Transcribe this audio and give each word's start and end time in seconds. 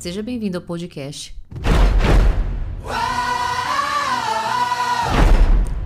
Seja 0.00 0.22
bem-vindo 0.22 0.56
ao 0.56 0.64
podcast. 0.64 1.36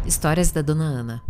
Histórias 0.06 0.52
da 0.52 0.62
Dona 0.62 0.84
Ana. 0.84 1.24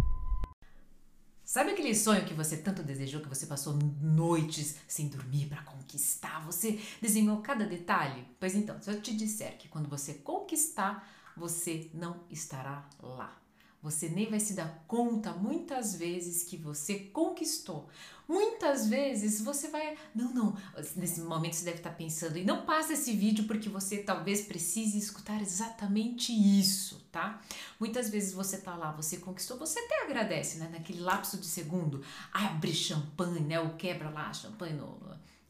Sabe 1.42 1.70
aquele 1.70 1.94
sonho 1.94 2.26
que 2.26 2.34
você 2.34 2.58
tanto 2.58 2.82
desejou, 2.82 3.22
que 3.22 3.28
você 3.28 3.46
passou 3.46 3.72
noites 4.02 4.76
sem 4.86 5.08
dormir 5.08 5.46
para 5.46 5.62
conquistar? 5.62 6.44
Você 6.44 6.78
desenhou 7.00 7.38
cada 7.38 7.64
detalhe? 7.64 8.22
Pois 8.38 8.54
então, 8.54 8.78
se 8.82 8.90
eu 8.90 9.00
te 9.00 9.16
disser 9.16 9.56
que 9.56 9.66
quando 9.66 9.88
você 9.88 10.12
conquistar, 10.12 11.08
você 11.34 11.88
não 11.94 12.20
estará 12.28 12.86
lá. 13.02 13.43
Você 13.84 14.08
nem 14.08 14.30
vai 14.30 14.40
se 14.40 14.54
dar 14.54 14.82
conta 14.88 15.30
muitas 15.34 15.94
vezes 15.94 16.42
que 16.42 16.56
você 16.56 17.00
conquistou. 17.00 17.86
Muitas 18.26 18.88
vezes 18.88 19.42
você 19.42 19.68
vai. 19.68 19.94
Não, 20.14 20.32
não. 20.32 20.56
Nesse 20.96 21.20
momento 21.20 21.52
você 21.52 21.66
deve 21.66 21.76
estar 21.76 21.90
pensando. 21.90 22.38
E 22.38 22.44
não 22.44 22.64
passa 22.64 22.94
esse 22.94 23.12
vídeo 23.12 23.44
porque 23.44 23.68
você 23.68 23.98
talvez 23.98 24.40
precise 24.40 24.96
escutar 24.96 25.42
exatamente 25.42 26.32
isso, 26.32 27.06
tá? 27.12 27.42
Muitas 27.78 28.08
vezes 28.08 28.32
você 28.32 28.56
tá 28.56 28.74
lá, 28.74 28.90
você 28.90 29.18
conquistou, 29.18 29.58
você 29.58 29.78
até 29.78 30.04
agradece, 30.04 30.56
né? 30.56 30.70
Naquele 30.72 31.00
lapso 31.00 31.36
de 31.36 31.44
segundo. 31.44 32.02
Abre 32.32 32.72
champanhe, 32.72 33.40
né? 33.40 33.60
Ou 33.60 33.74
quebra 33.74 34.08
lá 34.08 34.32
champanhe 34.32 34.72
no. 34.72 34.98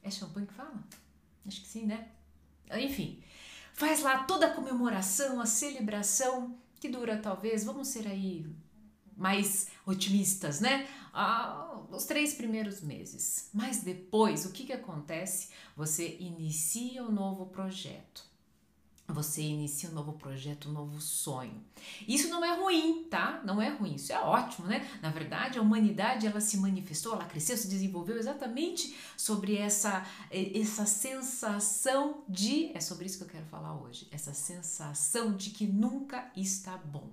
É 0.02 0.10
champanhe 0.10 0.48
que 0.48 0.54
fala? 0.54 0.74
Acho 1.46 1.60
que 1.60 1.68
sim, 1.68 1.86
né? 1.86 2.08
Enfim. 2.72 3.22
Faz 3.74 4.02
lá 4.02 4.24
toda 4.24 4.46
a 4.46 4.54
comemoração, 4.54 5.40
a 5.40 5.46
celebração 5.46 6.58
que 6.84 6.88
dura 6.90 7.16
talvez, 7.16 7.64
vamos 7.64 7.88
ser 7.88 8.06
aí 8.06 8.44
mais 9.16 9.68
otimistas, 9.86 10.60
né? 10.60 10.86
Ah, 11.14 11.82
os 11.90 12.04
três 12.04 12.34
primeiros 12.34 12.82
meses. 12.82 13.48
Mas 13.54 13.82
depois, 13.82 14.44
o 14.44 14.52
que, 14.52 14.66
que 14.66 14.72
acontece? 14.74 15.48
Você 15.74 16.18
inicia 16.20 17.02
um 17.02 17.10
novo 17.10 17.46
projeto 17.46 18.33
você 19.12 19.42
inicia 19.42 19.90
um 19.90 19.92
novo 19.92 20.14
projeto, 20.14 20.70
um 20.70 20.72
novo 20.72 21.00
sonho. 21.00 21.62
Isso 22.08 22.28
não 22.28 22.44
é 22.44 22.56
ruim, 22.58 23.04
tá? 23.10 23.42
Não 23.44 23.60
é 23.60 23.68
ruim, 23.68 23.96
isso 23.96 24.12
é 24.12 24.18
ótimo, 24.18 24.66
né? 24.66 24.88
Na 25.02 25.10
verdade, 25.10 25.58
a 25.58 25.62
humanidade 25.62 26.26
ela 26.26 26.40
se 26.40 26.56
manifestou, 26.56 27.12
ela 27.12 27.26
cresceu, 27.26 27.56
se 27.56 27.68
desenvolveu 27.68 28.16
exatamente 28.16 28.96
sobre 29.16 29.56
essa 29.56 30.06
essa 30.30 30.86
sensação 30.86 32.24
de, 32.28 32.70
é 32.74 32.80
sobre 32.80 33.06
isso 33.06 33.18
que 33.18 33.24
eu 33.24 33.28
quero 33.28 33.46
falar 33.46 33.74
hoje, 33.74 34.08
essa 34.10 34.32
sensação 34.32 35.36
de 35.36 35.50
que 35.50 35.66
nunca 35.66 36.30
está 36.34 36.76
bom. 36.76 37.10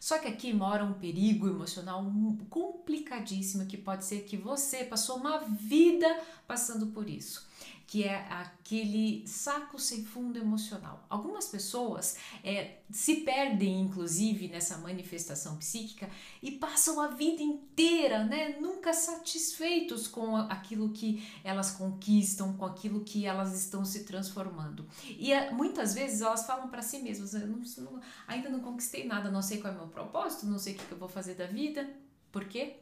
Só 0.00 0.18
que 0.18 0.26
aqui 0.26 0.50
mora 0.54 0.82
um 0.82 0.94
perigo 0.94 1.46
emocional 1.46 2.02
complicadíssimo 2.48 3.66
que 3.66 3.76
pode 3.76 4.06
ser 4.06 4.22
que 4.22 4.34
você 4.34 4.82
passou 4.82 5.18
uma 5.18 5.40
vida 5.40 6.08
passando 6.48 6.86
por 6.86 7.08
isso 7.08 7.48
que 7.90 8.04
é 8.04 8.24
aquele 8.30 9.26
saco 9.26 9.76
sem 9.76 10.04
fundo 10.04 10.38
emocional. 10.38 11.04
Algumas 11.10 11.48
pessoas 11.48 12.16
é, 12.44 12.76
se 12.88 13.16
perdem, 13.22 13.80
inclusive, 13.80 14.46
nessa 14.46 14.78
manifestação 14.78 15.56
psíquica 15.56 16.08
e 16.40 16.52
passam 16.52 17.00
a 17.00 17.08
vida 17.08 17.42
inteira, 17.42 18.22
né, 18.22 18.60
nunca 18.60 18.92
satisfeitos 18.92 20.06
com 20.06 20.36
aquilo 20.36 20.90
que 20.90 21.28
elas 21.42 21.72
conquistam, 21.72 22.52
com 22.52 22.64
aquilo 22.64 23.00
que 23.00 23.26
elas 23.26 23.58
estão 23.60 23.84
se 23.84 24.04
transformando. 24.04 24.86
E 25.18 25.32
é, 25.32 25.50
muitas 25.50 25.92
vezes 25.92 26.20
elas 26.20 26.46
falam 26.46 26.68
para 26.68 26.82
si 26.82 27.00
mesmas: 27.00 27.32
não, 27.32 28.00
ainda 28.28 28.48
não 28.48 28.60
conquistei 28.60 29.04
nada, 29.04 29.32
não 29.32 29.42
sei 29.42 29.58
qual 29.58 29.72
é 29.72 29.76
o 29.76 29.80
meu 29.80 29.88
propósito, 29.90 30.46
não 30.46 30.58
sei 30.58 30.74
o 30.74 30.76
que, 30.76 30.92
eu 30.92 30.98
vou 30.98 31.08
fazer 31.08 31.34
da 31.34 31.46
vida. 31.46 31.88
Por 32.32 32.44
quê? 32.44 32.76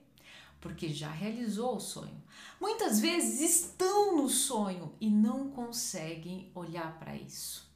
porque 0.61 0.89
já 0.89 1.11
realizou 1.11 1.77
o 1.77 1.81
sonho. 1.81 2.23
Muitas 2.61 3.01
vezes 3.01 3.41
estão 3.41 4.17
no 4.17 4.29
sonho 4.29 4.93
e 5.01 5.09
não 5.09 5.51
conseguem 5.51 6.51
olhar 6.55 6.99
para 6.99 7.17
isso. 7.17 7.69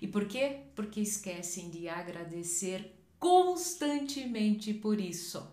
E 0.00 0.08
por 0.08 0.26
quê? 0.26 0.60
Porque 0.74 1.00
esquecem 1.00 1.70
de 1.70 1.88
agradecer 1.88 2.96
constantemente 3.18 4.74
por 4.74 5.00
isso. 5.00 5.46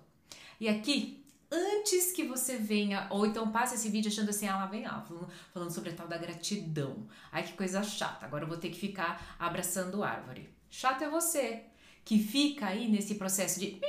E 0.59 0.67
aqui, 0.67 1.23
antes 1.51 2.11
que 2.11 2.23
você 2.23 2.57
venha, 2.57 3.07
ou 3.11 3.25
então 3.25 3.51
passe 3.51 3.75
esse 3.75 3.89
vídeo 3.89 4.09
achando 4.09 4.29
assim, 4.29 4.47
ah, 4.47 4.57
lá 4.57 4.65
vem 4.65 4.83
falando, 4.83 5.29
falando 5.53 5.71
sobre 5.71 5.91
a 5.91 5.95
tal 5.95 6.07
da 6.07 6.17
gratidão. 6.17 7.07
Ai, 7.31 7.43
que 7.43 7.53
coisa 7.53 7.83
chata, 7.83 8.25
agora 8.25 8.45
eu 8.45 8.49
vou 8.49 8.57
ter 8.57 8.69
que 8.69 8.79
ficar 8.79 9.35
abraçando 9.37 10.03
árvore. 10.03 10.49
Chato 10.69 11.03
é 11.03 11.09
você, 11.09 11.65
que 12.09 12.17
fica 12.17 12.65
aí 12.65 12.89
nesse 12.89 13.13
processo 13.13 13.59
de 13.59 13.79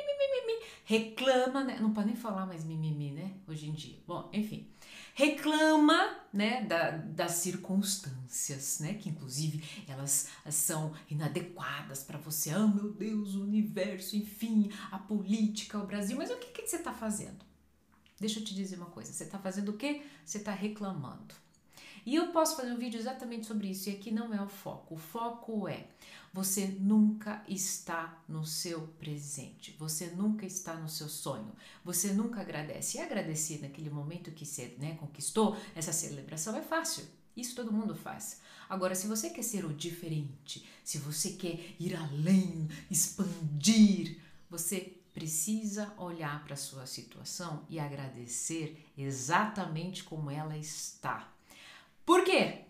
reclama, 0.84 1.64
né? 1.64 1.78
Não 1.80 1.94
pode 1.94 2.08
nem 2.08 2.16
falar 2.16 2.44
mais 2.44 2.64
mimimi, 2.64 3.12
né? 3.12 3.32
Hoje 3.48 3.66
em 3.66 3.72
dia. 3.72 3.96
Bom, 4.06 4.28
enfim. 4.30 4.68
Reclama, 5.14 6.18
né, 6.30 6.62
da, 6.64 6.90
das 6.98 7.32
circunstâncias, 7.32 8.78
né, 8.80 8.92
que 8.94 9.08
inclusive 9.08 9.64
elas 9.88 10.28
são 10.50 10.92
inadequadas 11.08 12.02
para 12.02 12.18
você. 12.18 12.50
Ah, 12.50 12.58
oh, 12.62 12.68
meu 12.68 12.92
Deus, 12.92 13.36
o 13.36 13.42
universo, 13.42 14.14
enfim, 14.16 14.70
a 14.90 14.98
política, 14.98 15.78
o 15.78 15.86
Brasil. 15.86 16.18
Mas 16.18 16.30
o 16.30 16.36
que, 16.36 16.48
que 16.48 16.68
você 16.68 16.76
está 16.76 16.92
fazendo? 16.92 17.42
Deixa 18.18 18.38
eu 18.38 18.44
te 18.44 18.54
dizer 18.54 18.76
uma 18.76 18.90
coisa. 18.90 19.10
Você 19.10 19.24
está 19.24 19.38
fazendo 19.38 19.70
o 19.70 19.78
quê? 19.78 20.02
Você 20.26 20.36
está 20.36 20.52
reclamando. 20.52 21.34
E 22.04 22.14
eu 22.14 22.28
posso 22.28 22.56
fazer 22.56 22.72
um 22.72 22.78
vídeo 22.78 22.98
exatamente 22.98 23.46
sobre 23.46 23.68
isso, 23.68 23.88
e 23.88 23.92
aqui 23.92 24.10
não 24.10 24.32
é 24.32 24.42
o 24.42 24.48
foco. 24.48 24.94
O 24.94 24.98
foco 24.98 25.68
é 25.68 25.86
você 26.32 26.66
nunca 26.66 27.42
está 27.48 28.22
no 28.28 28.46
seu 28.46 28.82
presente, 28.98 29.74
você 29.78 30.06
nunca 30.08 30.46
está 30.46 30.74
no 30.74 30.88
seu 30.88 31.08
sonho, 31.08 31.52
você 31.84 32.12
nunca 32.12 32.40
agradece. 32.40 32.98
E 32.98 33.00
agradecer 33.00 33.60
naquele 33.60 33.90
momento 33.90 34.30
que 34.30 34.46
você 34.46 34.76
né, 34.78 34.94
conquistou 34.94 35.56
essa 35.74 35.92
celebração 35.92 36.56
é 36.56 36.62
fácil. 36.62 37.04
Isso 37.36 37.54
todo 37.54 37.72
mundo 37.72 37.94
faz. 37.94 38.40
Agora, 38.68 38.94
se 38.94 39.06
você 39.06 39.30
quer 39.30 39.42
ser 39.42 39.64
o 39.64 39.72
diferente, 39.72 40.68
se 40.84 40.98
você 40.98 41.30
quer 41.30 41.74
ir 41.78 41.96
além, 41.96 42.68
expandir, 42.90 44.18
você 44.48 44.96
precisa 45.12 45.92
olhar 45.96 46.42
para 46.44 46.54
a 46.54 46.56
sua 46.56 46.86
situação 46.86 47.64
e 47.68 47.80
agradecer 47.80 48.86
exatamente 48.96 50.04
como 50.04 50.30
ela 50.30 50.56
está. 50.56 51.32
Por 52.04 52.24
quê? 52.24 52.64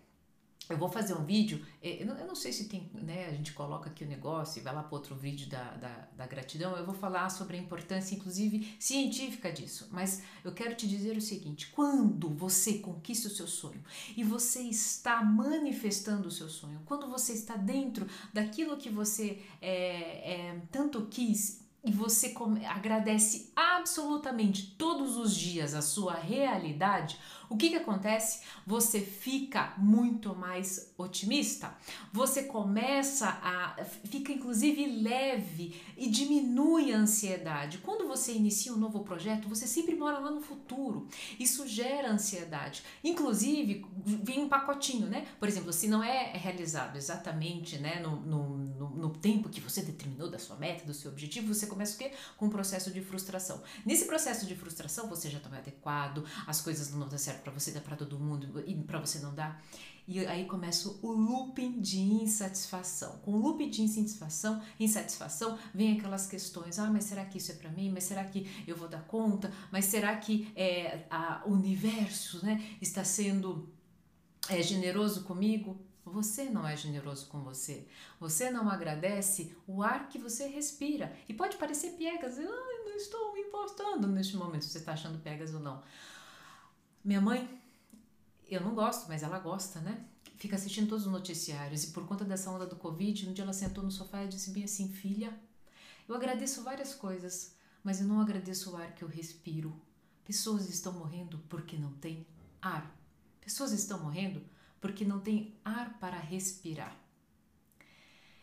Eu 0.71 0.79
vou 0.79 0.89
fazer 0.89 1.15
um 1.15 1.25
vídeo, 1.25 1.67
é, 1.83 2.01
eu 2.01 2.07
não 2.07 2.35
sei 2.37 2.53
se 2.53 2.69
tem, 2.69 2.89
né, 2.95 3.27
a 3.27 3.33
gente 3.33 3.53
coloca 3.53 3.91
aqui 3.91 4.05
o 4.05 4.07
negócio 4.07 4.61
e 4.61 4.63
vai 4.63 4.73
lá 4.73 4.85
para 4.85 4.97
outro 4.97 5.17
vídeo 5.17 5.49
da, 5.49 5.65
da, 5.73 6.09
da, 6.17 6.27
gratidão, 6.29 6.77
eu 6.77 6.87
vou 6.87 6.95
falar 6.95 7.29
sobre 7.29 7.57
a 7.57 7.61
importância, 7.61 8.15
inclusive, 8.15 8.77
científica 8.79 9.51
disso, 9.51 9.89
mas 9.91 10.23
eu 10.45 10.53
quero 10.53 10.77
te 10.77 10.87
dizer 10.87 11.17
o 11.17 11.21
seguinte, 11.21 11.73
quando 11.73 12.29
você 12.29 12.75
conquista 12.75 13.27
o 13.27 13.33
seu 13.33 13.49
sonho 13.49 13.83
e 14.17 14.23
você 14.23 14.61
está 14.61 15.21
manifestando 15.25 16.29
o 16.29 16.31
seu 16.31 16.49
sonho, 16.49 16.81
quando 16.85 17.09
você 17.09 17.33
está 17.33 17.57
dentro 17.57 18.07
daquilo 18.33 18.77
que 18.77 18.89
você 18.89 19.43
é, 19.61 20.51
é, 20.51 20.63
tanto 20.71 21.07
quis 21.07 21.60
e 21.83 21.91
você 21.91 22.35
agradece 22.69 23.51
absolutamente 23.57 24.75
todos 24.77 25.17
os 25.17 25.35
dias 25.35 25.75
a 25.75 25.81
sua 25.81 26.15
realidade, 26.15 27.19
o 27.51 27.57
que, 27.57 27.71
que 27.71 27.77
acontece? 27.77 28.43
Você 28.65 29.01
fica 29.01 29.75
muito 29.77 30.37
mais 30.37 30.95
otimista. 30.97 31.77
Você 32.13 32.45
começa 32.45 33.27
a. 33.43 33.75
fica 34.05 34.33
inclusive 34.33 34.87
leve 34.87 35.75
e 35.97 36.09
diminui 36.09 36.93
a 36.93 36.99
ansiedade. 36.99 37.79
Quando 37.79 38.07
você 38.07 38.33
inicia 38.33 38.73
um 38.73 38.77
novo 38.77 39.01
projeto, 39.01 39.49
você 39.49 39.67
sempre 39.67 39.97
mora 39.97 40.21
lá 40.21 40.31
no 40.31 40.41
futuro. 40.41 41.09
Isso 41.41 41.67
gera 41.67 42.13
ansiedade. 42.13 42.85
Inclusive, 43.03 43.85
vem 44.07 44.45
um 44.45 44.49
pacotinho, 44.49 45.09
né? 45.09 45.27
Por 45.41 45.49
exemplo, 45.49 45.73
se 45.73 45.89
não 45.89 46.05
é 46.05 46.31
realizado 46.37 46.97
exatamente 46.97 47.79
né, 47.79 47.99
no, 47.99 48.15
no, 48.15 48.91
no, 48.91 49.11
tempo 49.11 49.49
que 49.49 49.61
você 49.61 49.83
determinou 49.83 50.31
da 50.31 50.39
sua 50.39 50.55
meta, 50.55 50.87
do 50.87 50.95
seu 50.95 51.11
objetivo, 51.11 51.53
você 51.53 51.67
começa 51.71 51.95
o 51.95 51.99
quê? 51.99 52.13
Com 52.37 52.47
um 52.47 52.51
processo 52.51 52.91
de 52.91 53.01
frustração. 53.01 53.63
Nesse 53.87 54.05
processo 54.05 54.47
de 54.47 54.55
frustração, 54.55 55.09
você 55.09 55.31
já 55.31 55.39
está 55.39 55.49
adequado, 55.57 56.25
as 56.47 56.61
coisas 56.61 56.91
não 56.93 57.09
dão 57.09 57.19
certo 57.19 57.43
para 57.43 57.53
você, 57.53 57.71
dá 57.71 57.81
para 57.81 57.97
todo 57.97 58.19
mundo 58.19 58.63
e 58.67 58.75
para 58.75 58.99
você 58.99 59.19
não 59.21 59.35
dá. 59.35 59.59
E 60.07 60.27
aí 60.27 60.45
começa 60.45 60.89
o 61.03 61.13
looping 61.13 61.81
de 61.81 62.01
insatisfação. 62.01 63.19
Com 63.19 63.33
o 63.33 63.39
looping 63.39 63.71
de 63.71 63.83
insatisfação, 63.83 64.61
insatisfação, 64.79 65.57
vem 65.73 65.97
aquelas 65.97 66.27
questões: 66.27 66.81
ah, 66.81 66.91
mas 66.91 67.05
será 67.05 67.25
que 67.25 67.39
isso 67.39 67.53
é 67.53 67.55
para 67.55 67.71
mim? 67.71 67.91
Mas 67.91 68.05
será 68.05 68.25
que 68.25 68.49
eu 68.67 68.77
vou 68.77 68.89
dar 68.89 69.05
conta? 69.05 69.53
Mas 69.71 69.85
será 69.85 70.17
que 70.17 70.53
é, 70.57 71.07
o 71.47 71.53
universo 71.53 72.45
né, 72.45 72.61
está 72.83 73.05
sendo 73.05 73.73
é, 74.49 74.61
generoso 74.61 75.23
comigo? 75.23 75.81
Você 76.05 76.45
não 76.45 76.67
é 76.67 76.77
generoso 76.77 77.27
com 77.27 77.43
você. 77.43 77.87
Você 78.19 78.51
não 78.51 78.71
agradece 78.71 79.57
o 79.67 79.83
ar 79.83 80.09
que 80.09 80.19
você 80.19 80.47
respira. 80.47 81.15
E 81.29 81.35
pode 81.35 81.57
parecer 81.57 81.93
piegas. 81.93 82.39
Ah, 82.39 82.43
não 82.43 82.97
estou 82.97 83.33
me 83.33 83.41
importando 83.41 84.07
neste 84.09 84.37
momento 84.37 84.65
se 84.65 84.71
você 84.71 84.79
está 84.79 84.93
achando 84.93 85.23
piegas 85.23 85.55
ou 85.55 85.61
não. 85.61 85.83
Minha 87.05 87.21
mãe, 87.21 87.61
eu 88.49 88.61
não 88.61 88.75
gosto, 88.75 89.09
mas 89.09 89.23
ela 89.23 89.39
gosta, 89.39 89.81
né? 89.81 90.05
Fica 90.37 90.57
assistindo 90.57 90.89
todos 90.89 91.07
os 91.07 91.13
noticiários 91.13 91.85
e 91.85 91.89
por 91.89 92.07
conta 92.07 92.25
dessa 92.25 92.51
onda 92.51 92.67
do 92.67 92.77
Covid, 92.77 93.29
um 93.29 93.33
dia 93.33 93.45
ela 93.45 93.53
sentou 93.53 93.85
no 93.85 93.91
sofá 93.91 94.25
e 94.25 94.29
disse 94.29 94.51
bem 94.51 94.65
assim: 94.65 94.89
Filha, 94.89 95.39
eu 96.09 96.15
agradeço 96.15 96.63
várias 96.63 96.95
coisas, 96.95 97.55
mas 97.85 98.01
eu 98.01 98.07
não 98.07 98.21
agradeço 98.21 98.73
o 98.73 98.77
ar 98.77 98.95
que 98.95 99.05
eu 99.05 99.09
respiro. 99.09 99.79
Pessoas 100.25 100.69
estão 100.69 100.93
morrendo 100.93 101.39
porque 101.49 101.77
não 101.77 101.93
tem 101.93 102.27
ar. 102.61 102.91
Pessoas 103.41 103.73
estão 103.73 104.01
morrendo 104.01 104.43
porque 104.81 105.05
não 105.05 105.21
tem 105.21 105.55
ar 105.65 105.99
para 105.99 106.19
respirar. 106.19 106.97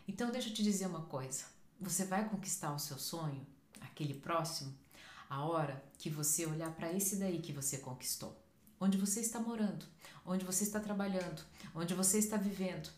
Então, 0.07 0.31
deixa 0.31 0.49
eu 0.49 0.53
te 0.53 0.63
dizer 0.63 0.87
uma 0.87 1.01
coisa: 1.01 1.45
você 1.79 2.05
vai 2.05 2.29
conquistar 2.29 2.73
o 2.73 2.79
seu 2.79 2.97
sonho, 2.97 3.45
aquele 3.81 4.13
próximo, 4.13 4.73
a 5.29 5.43
hora 5.43 5.83
que 5.97 6.09
você 6.09 6.45
olhar 6.45 6.71
para 6.71 6.93
esse 6.93 7.17
daí 7.17 7.39
que 7.39 7.51
você 7.51 7.79
conquistou. 7.79 8.35
Onde 8.79 8.97
você 8.97 9.21
está 9.21 9.39
morando, 9.39 9.85
onde 10.23 10.45
você 10.45 10.63
está 10.63 10.79
trabalhando, 10.79 11.43
onde 11.73 11.93
você 11.95 12.19
está 12.19 12.37
vivendo. 12.37 12.89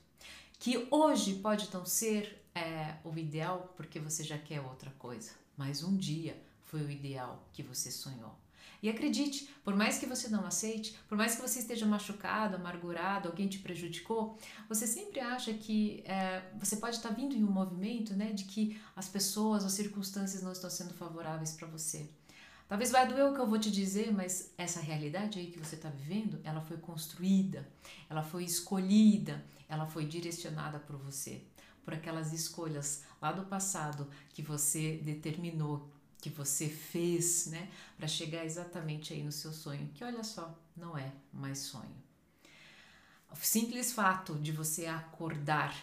Que 0.60 0.88
hoje 0.92 1.36
pode 1.36 1.74
não 1.74 1.86
ser 1.86 2.46
é, 2.54 2.98
o 3.06 3.18
ideal 3.18 3.74
porque 3.78 3.98
você 3.98 4.24
já 4.24 4.38
quer 4.38 4.60
outra 4.60 4.92
coisa, 5.00 5.32
mas 5.56 5.82
um 5.82 5.96
dia 5.96 6.42
foi 6.64 6.82
o 6.82 6.92
ideal 6.92 7.48
que 7.54 7.64
você 7.64 7.90
sonhou. 7.90 8.36
E 8.82 8.90
acredite, 8.90 9.50
por 9.64 9.76
mais 9.76 9.98
que 9.98 10.06
você 10.06 10.30
não 10.30 10.46
aceite, 10.46 10.98
por 11.08 11.18
mais 11.18 11.36
que 11.36 11.42
você 11.42 11.60
esteja 11.60 11.86
machucado, 11.86 12.56
amargurado, 12.56 13.28
alguém 13.28 13.48
te 13.48 13.60
prejudicou, 13.60 14.38
você 14.68 14.88
sempre 14.88 15.20
acha 15.20 15.54
que 15.54 16.02
é, 16.06 16.44
você 16.58 16.78
pode 16.78 16.96
estar 16.96 17.10
vindo 17.10 17.36
em 17.36 17.44
um 17.44 17.52
movimento 17.52 18.14
né, 18.14 18.32
de 18.32 18.46
que 18.46 18.80
as 18.96 19.10
pessoas, 19.10 19.66
as 19.66 19.74
circunstâncias 19.74 20.42
não 20.42 20.52
estão 20.52 20.70
sendo 20.70 20.94
favoráveis 20.94 21.52
para 21.52 21.68
você. 21.68 22.10
Talvez 22.70 22.92
vai 22.92 23.08
doer 23.08 23.26
o 23.26 23.34
que 23.34 23.40
eu 23.40 23.48
vou 23.48 23.58
te 23.58 23.72
dizer, 23.72 24.14
mas 24.14 24.54
essa 24.56 24.80
realidade 24.80 25.40
aí 25.40 25.48
que 25.48 25.58
você 25.58 25.76
está 25.76 25.90
vivendo, 25.90 26.40
ela 26.44 26.62
foi 26.62 26.78
construída, 26.78 27.68
ela 28.08 28.22
foi 28.22 28.44
escolhida, 28.44 29.44
ela 29.68 29.88
foi 29.88 30.06
direcionada 30.06 30.78
por 30.80 30.96
você, 30.96 31.42
por 31.84 31.96
aquelas 31.96 32.32
escolhas 32.32 33.04
lá 33.20 33.32
do 33.32 33.46
passado 33.46 34.08
que 34.30 34.44
você 34.44 34.98
determinou 35.04 35.90
que 36.22 36.30
você 36.30 36.68
fez, 36.68 37.48
né, 37.48 37.70
para 37.98 38.08
chegar 38.08 38.46
exatamente 38.46 39.14
aí 39.14 39.24
no 39.24 39.32
seu 39.32 39.54
sonho, 39.54 39.90
que 39.94 40.04
olha 40.04 40.24
só, 40.24 40.58
não 40.76 40.98
é 40.98 41.12
mais 41.32 41.60
sonho. 41.60 41.96
O 43.32 43.36
simples 43.36 43.92
fato 43.92 44.36
de 44.36 44.52
você 44.52 44.86
acordar, 44.86 45.76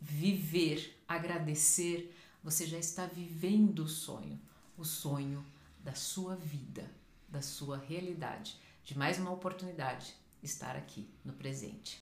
viver, 0.00 1.00
agradecer, 1.06 2.14
você 2.42 2.66
já 2.66 2.78
está 2.78 3.06
vivendo 3.06 3.80
o 3.80 3.88
sonho, 3.88 4.38
o 4.76 4.84
sonho 4.84 5.44
da 5.80 5.94
sua 5.94 6.36
vida, 6.36 6.90
da 7.28 7.40
sua 7.40 7.78
realidade, 7.78 8.56
de 8.84 8.96
mais 8.96 9.18
uma 9.18 9.30
oportunidade 9.30 10.14
estar 10.42 10.76
aqui 10.76 11.08
no 11.24 11.32
presente. 11.32 11.96